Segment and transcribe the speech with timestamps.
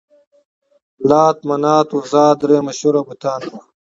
[1.09, 3.59] لات، منات، عزا درې مشهور بتان وو.